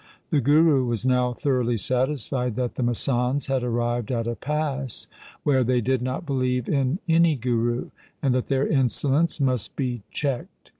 The 0.31 0.41
Guru 0.41 0.87
was 0.87 1.05
now 1.05 1.31
thoroughly 1.31 1.77
satisfied 1.77 2.55
that 2.55 2.73
the 2.73 2.81
masands 2.81 3.45
had 3.49 3.61
arrived 3.63 4.11
at 4.11 4.25
a 4.25 4.33
pass 4.35 5.07
where 5.43 5.63
they 5.63 5.79
did 5.79 6.01
not 6.01 6.25
believe 6.25 6.67
in 6.67 6.97
any 7.07 7.35
Guru, 7.35 7.91
and 8.19 8.33
that 8.33 8.47
their 8.47 8.65
insolence 8.67 9.39
must 9.39 9.75
be 9.75 10.01
checked. 10.09 10.69